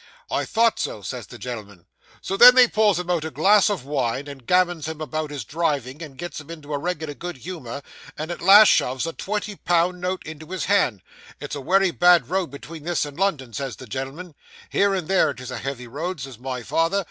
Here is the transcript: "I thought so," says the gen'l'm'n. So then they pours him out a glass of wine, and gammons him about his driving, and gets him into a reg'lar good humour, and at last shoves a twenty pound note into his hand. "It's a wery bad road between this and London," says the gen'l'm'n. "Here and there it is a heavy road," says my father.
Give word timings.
"I 0.31 0.45
thought 0.45 0.79
so," 0.79 1.03
says 1.03 1.27
the 1.27 1.37
gen'l'm'n. 1.37 1.85
So 2.23 2.35
then 2.35 2.55
they 2.55 2.67
pours 2.67 2.97
him 2.97 3.11
out 3.11 3.23
a 3.23 3.29
glass 3.29 3.69
of 3.69 3.85
wine, 3.85 4.27
and 4.27 4.47
gammons 4.47 4.87
him 4.87 4.99
about 4.99 5.29
his 5.29 5.43
driving, 5.43 6.01
and 6.01 6.17
gets 6.17 6.41
him 6.41 6.49
into 6.49 6.73
a 6.73 6.79
reg'lar 6.79 7.13
good 7.13 7.37
humour, 7.37 7.83
and 8.17 8.31
at 8.31 8.41
last 8.41 8.69
shoves 8.69 9.05
a 9.05 9.13
twenty 9.13 9.55
pound 9.55 10.01
note 10.01 10.23
into 10.25 10.47
his 10.47 10.65
hand. 10.65 11.03
"It's 11.39 11.53
a 11.53 11.61
wery 11.61 11.91
bad 11.91 12.31
road 12.31 12.49
between 12.49 12.81
this 12.83 13.05
and 13.05 13.15
London," 13.19 13.53
says 13.53 13.75
the 13.75 13.85
gen'l'm'n. 13.85 14.33
"Here 14.71 14.91
and 14.95 15.07
there 15.07 15.29
it 15.29 15.39
is 15.39 15.51
a 15.51 15.59
heavy 15.59 15.85
road," 15.85 16.19
says 16.19 16.39
my 16.39 16.63
father. 16.63 16.99